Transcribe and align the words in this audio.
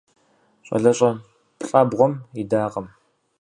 Щӏалэщӏэ 0.65 1.09
плӏабгъуэм 1.59 2.13
идакъым. 2.41 2.87